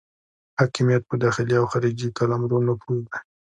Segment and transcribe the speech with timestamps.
[0.59, 3.19] حاکمیت په داخلي او خارجي قلمرو نفوذ دی.